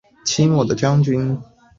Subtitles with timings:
[0.03, 0.07] 明朝洪武
[0.61, 1.41] 二年降为慈利县。